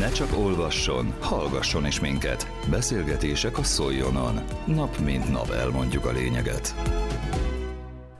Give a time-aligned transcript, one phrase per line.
[0.00, 2.50] Ne csak olvasson, hallgasson is minket.
[2.70, 4.40] Beszélgetések a Szoljonon.
[4.66, 6.74] Nap mint nap elmondjuk a lényeget.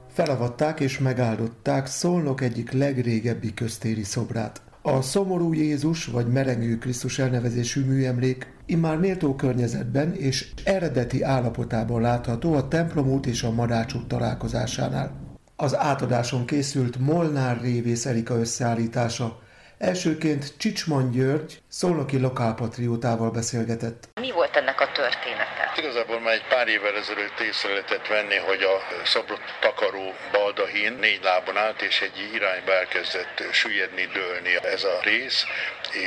[0.08, 4.62] Felavatták és megáldották Szolnok egyik legrégebbi köztéri szobrát.
[4.82, 12.54] A szomorú Jézus vagy merengő Krisztus elnevezésű műemlék immár méltó környezetben és eredeti állapotában látható
[12.54, 15.12] a templom és a madácsuk találkozásánál.
[15.56, 19.48] Az átadáson készült Molnár Révész Erika összeállítása,
[19.80, 24.08] Elsőként Csicsman György, szolnoki lokálpatriótával beszélgetett.
[24.20, 25.72] Mi volt ennek a története?
[25.76, 31.20] Igazából már egy pár évvel ezelőtt észre lehetett venni, hogy a szobrot takaró baldahin négy
[31.22, 35.44] lábon állt, és egy irányba elkezdett süllyedni, dőlni ez a rész,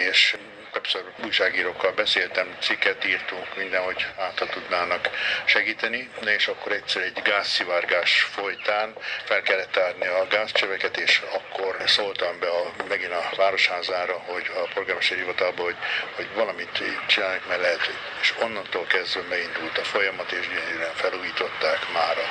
[0.09, 0.37] és
[0.73, 5.09] többször újságírókkal beszéltem, cikket írtunk, minden, hogy át tudnának
[5.45, 8.93] segíteni, és akkor egyszer egy gázszivárgás folytán
[9.25, 14.73] fel kellett tárni a gázcsöveket, és akkor szóltam be a, megint a városházára, hogy a
[14.73, 15.75] polgármesteri hivatalba, hogy,
[16.15, 17.89] hogy valamit csinálják, mert lehet,
[18.21, 22.21] és onnantól kezdve beindult a folyamat, és gyönyörűen felújították mára.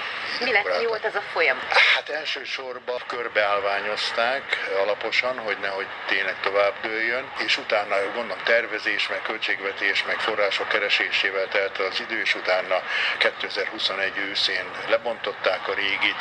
[0.41, 1.73] Mi, lett, mi volt ez a folyamat?
[1.95, 10.05] Hát elsősorban körbeállványozták alaposan, hogy nehogy tényleg tovább dőljön, és utána gondolom tervezés, meg költségvetés,
[10.05, 12.83] meg források keresésével telt az idő, és utána
[13.19, 16.21] 2021 őszén lebontották a régit,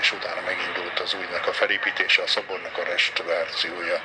[0.00, 4.00] és utána megindult az újnak a felépítése, a szobornak a restaurációja.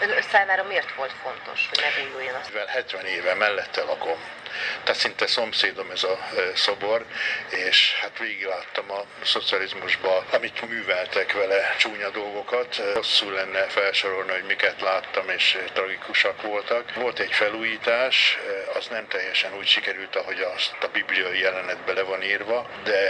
[0.00, 2.46] Ön számára miért volt fontos, hogy megújuljon az?
[2.46, 4.18] Mivel 70 éve mellette lakom,
[4.84, 7.04] tehát szinte szomszédom ez a szobor,
[7.50, 12.76] és hát végigláttam a szocializmusban, amit műveltek vele csúnya dolgokat.
[12.94, 16.94] Hosszú lenne felsorolni, hogy miket láttam, és tragikusak voltak.
[16.94, 18.38] Volt egy felújítás,
[18.74, 23.00] az nem teljesen úgy sikerült, ahogy azt a bibliai jelenetbe le van írva, de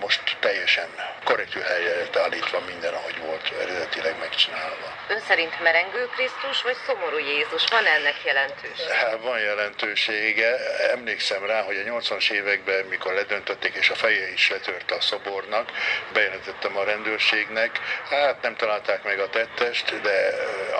[0.00, 0.88] most teljesen
[1.24, 4.96] korrektül helyre lett állítva minden, ahogy volt eredetileg megcsinálva.
[5.08, 7.64] Ön szerint merengő Krisztus vagy szomorú Jézus?
[7.70, 8.94] Van ennek jelentősége?
[8.94, 10.56] Hát van jelentősége
[10.88, 15.70] emlékszem rá, hogy a 80-as években, mikor ledöntötték, és a feje is letört a szobornak,
[16.12, 17.78] bejelentettem a rendőrségnek,
[18.08, 20.30] hát nem találták meg a tettest, de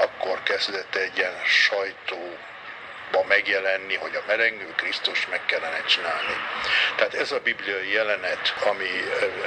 [0.02, 2.36] akkor kezdett egy ilyen sajtó
[3.28, 6.36] megjelenni, hogy a merengő Krisztus meg kellene csinálni.
[6.96, 8.88] Tehát ez a bibliai jelenet, ami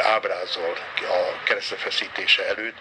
[0.01, 2.77] ábrázol a keresztefeszítése előtt,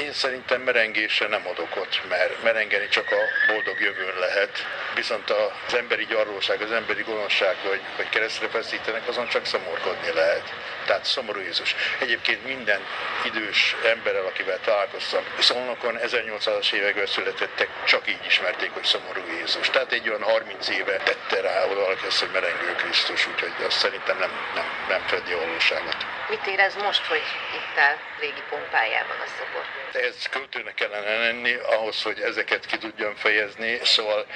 [0.00, 5.74] én szerintem merengésre nem adok ott, mert merengeni csak a boldog jövőn lehet, viszont az
[5.74, 10.52] emberi gyarlóság, az emberi gonoszság, hogy, hogy keresztre feszítenek, azon csak szomorkodni lehet.
[10.86, 11.74] Tehát szomorú Jézus.
[11.98, 12.80] Egyébként minden
[13.24, 19.70] idős emberrel, akivel találkoztam, Szolnokon 1800-as években születettek, csak így ismerték, hogy szomorú Jézus.
[19.70, 24.18] Tehát egy olyan 30 éve tette rá oda ezt, hogy merengő Krisztus, úgyhogy azt szerintem
[24.18, 26.05] nem, nem, nem fedi valóságot.
[26.30, 27.24] Mit érez most, hogy
[27.58, 29.64] itt áll régi pompájában a szobor?
[30.08, 34.26] Ez költőnek kellene lenni ahhoz, hogy ezeket ki tudjam fejezni, szóval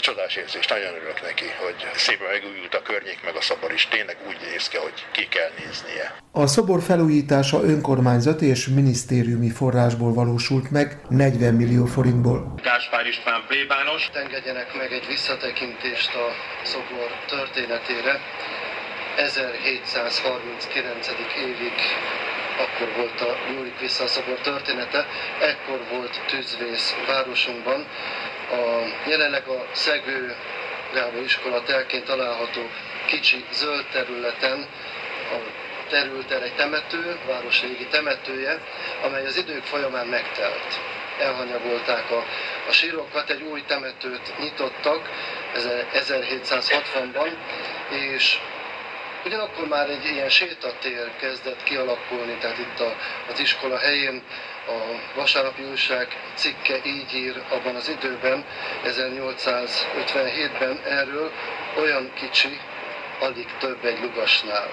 [0.00, 4.16] csodás érzés, nagyon örülök neki, hogy szépen megújult a környék, meg a szobor is tényleg
[4.28, 6.06] úgy néz ki, hogy ki kell néznie.
[6.32, 12.54] A szobor felújítása önkormányzati és minisztériumi forrásból valósult meg 40 millió forintból.
[12.62, 14.10] Gáspár István plébános.
[14.12, 16.26] Engedjenek meg egy visszatekintést a
[16.62, 18.20] szobor történetére.
[19.16, 21.10] 1739.
[21.36, 21.72] évig
[22.58, 24.04] akkor volt a nyúlik vissza
[24.42, 25.06] története,
[25.40, 27.86] ekkor volt tűzvész városunkban.
[28.50, 30.34] A, jelenleg a Szegő
[30.94, 32.70] Gábor iskola telként található
[33.06, 34.66] kicsi zöld területen
[35.32, 35.36] a
[35.88, 38.58] terült el egy temető, város régi temetője,
[39.04, 40.80] amely az idők folyamán megtelt.
[41.20, 42.24] Elhanyagolták a,
[42.68, 45.08] a sírokat, egy új temetőt nyitottak
[45.94, 47.28] 1760-ban,
[47.90, 48.38] és
[49.24, 52.96] Ugyanakkor már egy ilyen sétatér kezdett kialakulni, tehát itt a,
[53.32, 54.22] az iskola helyén
[54.66, 54.72] a
[55.14, 58.44] vasárnapi újság cikke így ír abban az időben,
[58.84, 61.32] 1857-ben erről,
[61.76, 62.60] olyan kicsi,
[63.20, 64.68] alig több egy lugasnál.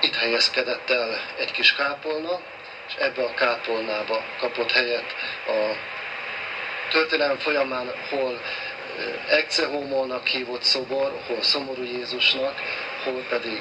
[0.00, 2.40] Itt helyezkedett el egy kis kápolna,
[2.88, 5.14] és ebbe a kápolnába kapott helyet
[5.46, 5.76] a
[6.90, 8.40] történelem folyamán, hol
[9.28, 12.60] Ecce Homónak hívott szobor, hol Szomorú Jézusnak,
[13.04, 13.60] hol pedig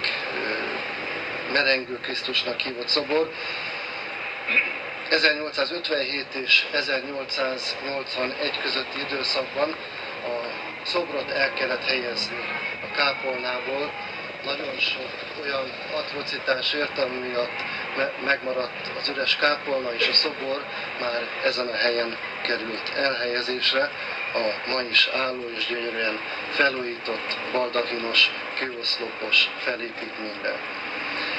[1.53, 3.31] Merengő Krisztusnak hívott szobor.
[5.09, 9.69] 1857 és 1881 közötti időszakban
[10.23, 10.47] a
[10.85, 12.37] szobrot el kellett helyezni
[12.81, 13.91] a kápolnából.
[14.45, 15.09] Nagyon sok
[15.41, 17.63] olyan atrocitás értelmű miatt
[18.25, 20.65] megmaradt az üres kápolna és a szobor
[21.01, 23.91] már ezen a helyen került elhelyezésre
[24.33, 26.19] a ma is álló és gyönyörűen
[26.49, 30.55] felújított baldahinos kőoszlopos felépítményben.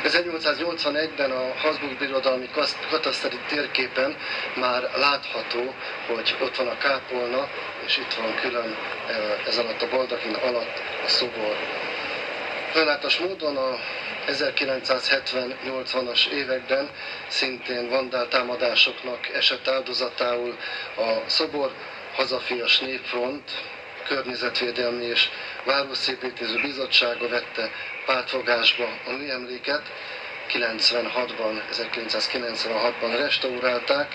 [0.05, 2.49] 1881-ben a Habsburg Birodalmi
[2.90, 4.17] kataszteri térképen
[4.55, 5.75] már látható,
[6.06, 7.49] hogy ott van a kápolna,
[7.87, 8.76] és itt van külön
[9.46, 11.56] ez alatt a baldakin alatt a szobor.
[12.73, 13.79] Sajnálatos módon a
[14.26, 16.91] 1970-80-as években
[17.29, 20.56] szintén vandál támadásoknak esett áldozatául
[20.96, 21.73] a szobor,
[22.19, 23.50] hazafias népfront,
[24.06, 25.29] környezetvédelmi és
[25.65, 27.70] városszépítésű bizottsága vette
[28.06, 29.82] pártfogásba a műemléket,
[30.49, 34.15] 96-ban, 1996-ban restaurálták,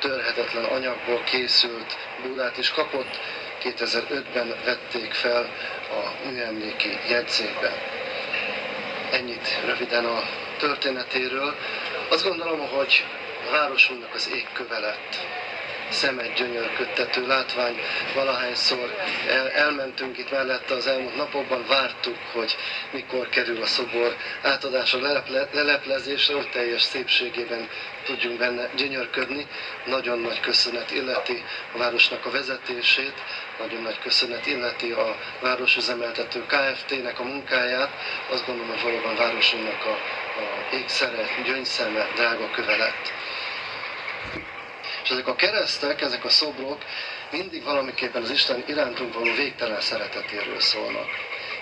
[0.00, 3.20] törhetetlen anyagból készült búrát is kapott,
[3.62, 5.50] 2005-ben vették fel
[5.90, 7.72] a műemléki jegyzékbe.
[9.12, 10.22] Ennyit röviden a
[10.58, 11.54] történetéről.
[12.08, 13.04] Azt gondolom, hogy
[13.48, 15.18] a városunknak az égköve lett
[15.90, 17.80] szemet gyönyörködtető látvány.
[18.14, 18.96] Valahányszor
[19.28, 22.56] el, elmentünk itt mellette az elmúlt napokban, vártuk, hogy
[22.90, 27.68] mikor kerül a szobor átadásra, leleple, leleplezésre, hogy teljes szépségében
[28.04, 29.46] tudjunk benne gyönyörködni.
[29.86, 31.42] Nagyon nagy köszönet illeti
[31.74, 33.14] a városnak a vezetését,
[33.58, 37.90] nagyon nagy köszönet illeti a városüzemeltető KFT-nek a munkáját.
[38.30, 39.90] Azt gondolom, hogy valóban városunknak a,
[40.40, 43.12] a ékszere, gyöngyszeme, drága köve lett.
[45.06, 46.84] És ezek a keresztek, ezek a szobrok
[47.30, 51.06] mindig valamiképpen az Isten irántunk való végtelen szeretetéről szólnak.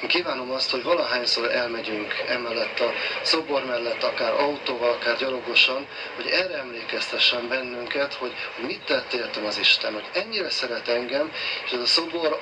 [0.02, 2.92] Én kívánom azt, hogy valahányszor elmegyünk emellett a
[3.22, 5.86] szobor mellett, akár autóval, akár gyalogosan,
[6.16, 8.32] hogy erre emlékeztessen bennünket, hogy
[8.66, 11.32] mit tett értem az Isten, hogy ennyire szeret engem,
[11.64, 12.40] és ez a szobor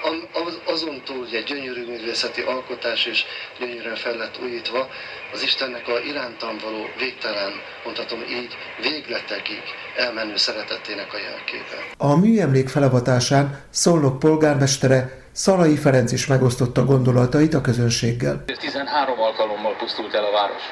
[0.64, 3.26] azon túl, egy gyönyörű művészeti alkotás is
[3.58, 4.88] gyönyörűen fel lett újítva,
[5.32, 7.52] az Istennek a irántam való végtelen,
[7.84, 9.62] mondhatom így, végletekig
[9.96, 11.76] elmenő szeretetének a jelképe.
[11.96, 18.44] A műemlék felavatásán Szolnok polgármestere Szalai Ferenc is megosztotta gondolatait a közönséggel.
[18.44, 20.62] 13 alkalommal pusztult el a város.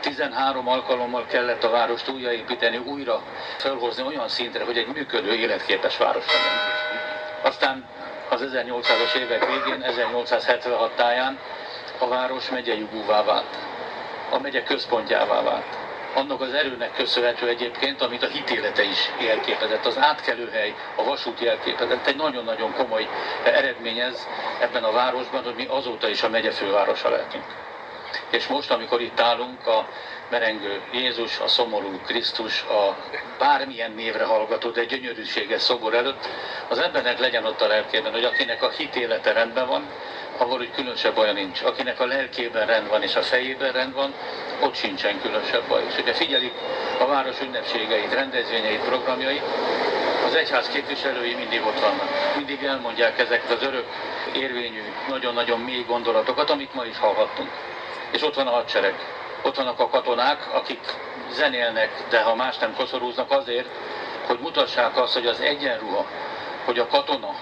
[0.00, 3.22] 13 alkalommal kellett a várost újraépíteni, újra
[3.58, 6.58] felhozni olyan szintre, hogy egy működő, életképes város legyen.
[7.42, 7.84] Aztán
[8.30, 11.38] az 1800-as évek végén, 1876 táján
[11.98, 13.56] a város megyei vált.
[14.30, 15.81] A megye központjává vált
[16.14, 19.86] annak az erőnek köszönhető egyébként, amit a hitélete is jelképezett.
[19.86, 22.06] Az átkelőhely, a vasút jelképezett.
[22.06, 23.08] Egy nagyon-nagyon komoly
[23.44, 24.26] eredmény ez
[24.60, 27.44] ebben a városban, hogy mi azóta is a megye fővárosa lehetünk.
[28.30, 29.88] És most, amikor itt állunk, a
[30.30, 32.96] merengő Jézus, a szomorú Krisztus, a
[33.38, 36.28] bármilyen névre hallgató, de gyönyörűséges szobor előtt,
[36.68, 39.90] az embernek legyen ott a lelkében, hogy akinek a hitélete rendben van,
[40.42, 41.62] ahol úgy különösebb baj nincs.
[41.62, 44.14] Akinek a lelkében rend van és a fejében rend van,
[44.60, 45.82] ott sincsen különösebb baj.
[45.88, 46.52] És hogyha figyelik
[46.98, 49.42] a város ünnepségeit, rendezvényeit, programjait,
[50.26, 52.08] az egyház képviselői mindig ott vannak.
[52.36, 53.86] Mindig elmondják ezeket az örök
[54.32, 57.50] érvényű, nagyon-nagyon mély gondolatokat, amit ma is hallhattunk.
[58.10, 58.94] És ott van a hadsereg.
[59.42, 60.80] Ott vannak a katonák, akik
[61.32, 63.68] zenélnek, de ha más nem koszorúznak azért,
[64.26, 66.06] hogy mutassák azt, hogy az egyenruha,
[66.64, 67.34] hogy a katona,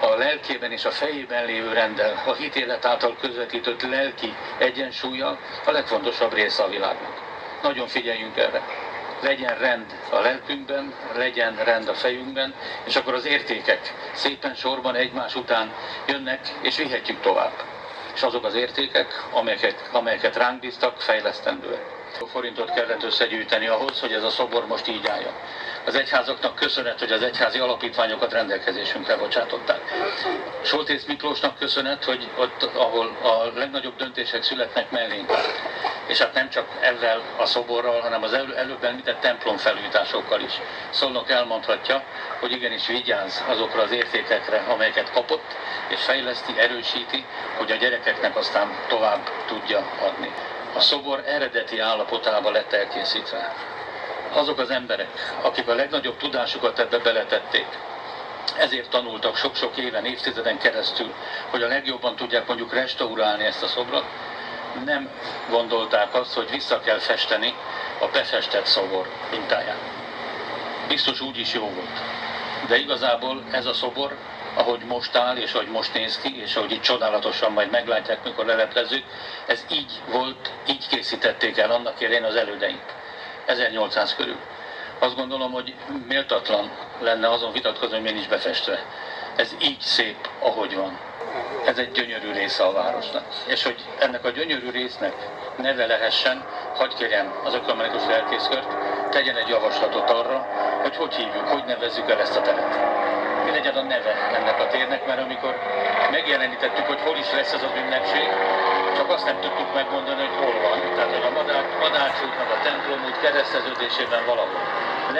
[0.00, 6.32] a lelkében és a fejében lévő rendel, a hitélet által közvetített lelki egyensúlya a legfontosabb
[6.32, 7.20] része a világnak.
[7.62, 8.62] Nagyon figyeljünk erre.
[9.20, 12.54] Legyen rend a lelkünkben, legyen rend a fejünkben,
[12.84, 15.72] és akkor az értékek szépen sorban egymás után
[16.06, 17.52] jönnek, és vihetjük tovább.
[18.14, 22.03] És azok az értékek, amelyeket, amelyeket ránk bíztak, fejlesztendőek.
[22.32, 25.34] Forintot kellett összegyűjteni ahhoz, hogy ez a szobor most így álljon
[25.86, 29.80] az egyházaknak köszönet, hogy az egyházi alapítványokat rendelkezésünkre bocsátották.
[30.62, 35.32] Soltész Miklósnak köszönet, hogy ott, ahol a legnagyobb döntések születnek mellénk.
[36.06, 40.52] És hát nem csak ezzel a szoborral, hanem az elő, előbb említett templom felújításokkal is.
[40.90, 42.04] Szolnok elmondhatja,
[42.40, 45.56] hogy igenis vigyáz azokra az értékekre, amelyeket kapott,
[45.88, 47.24] és fejleszti, erősíti,
[47.56, 50.32] hogy a gyerekeknek aztán tovább tudja adni.
[50.74, 53.54] A szobor eredeti állapotába lett elkészítve
[54.32, 57.66] azok az emberek, akik a legnagyobb tudásukat ebbe beletették,
[58.58, 61.14] ezért tanultak sok-sok éven, évtizeden keresztül,
[61.50, 64.04] hogy a legjobban tudják mondjuk restaurálni ezt a szobrot,
[64.84, 65.08] nem
[65.50, 67.54] gondolták azt, hogy vissza kell festeni
[68.00, 69.80] a befestett szobor mintáját.
[70.88, 72.00] Biztos úgy is jó volt.
[72.66, 74.16] De igazából ez a szobor,
[74.54, 78.44] ahogy most áll, és ahogy most néz ki, és ahogy itt csodálatosan majd meglátják, mikor
[78.44, 79.04] leleplezzük,
[79.46, 82.82] ez így volt, így készítették el annak élén az elődeink.
[83.46, 84.36] 1800 körül.
[84.98, 85.74] Azt gondolom, hogy
[86.08, 86.70] méltatlan
[87.00, 88.84] lenne azon vitatkozni, hogy miért nincs befestve.
[89.36, 90.98] Ez így szép, ahogy van.
[91.64, 93.24] Ez egy gyönyörű része a városnak.
[93.46, 95.14] És hogy ennek a gyönyörű résznek
[95.56, 96.44] neve lehessen,
[96.74, 98.76] hagyj kérjem az ökumenikus lelkészkört,
[99.10, 100.48] tegyen egy javaslatot arra,
[100.82, 103.13] hogy hogy hívjuk, hogy nevezzük el ezt a teret.
[103.44, 105.52] Mi legyen a neve ennek a térnek, mert amikor
[106.16, 108.28] megjelenítettük, hogy hol is lesz az az ünnepség,
[108.98, 110.78] csak azt nem tudtuk megmondani, hogy hol van.
[110.96, 111.32] Tehát, hogy a
[111.84, 114.62] Madács útnak a templom út kereszteződésében valahol.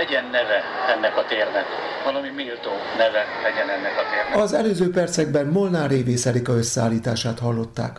[0.00, 0.59] Legyen neve
[0.95, 1.66] ennek a térnek.
[2.04, 4.37] Valami méltó neve legyen ennek a térnek.
[4.45, 7.95] Az előző percekben Molnár Révész Erika összeállítását hallották.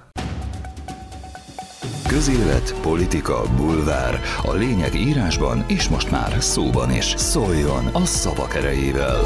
[2.08, 4.20] Közélet, politika, bulvár.
[4.44, 7.13] A lényeg írásban és most már szóban is.
[7.17, 9.20] Szóljon a szavak erejével!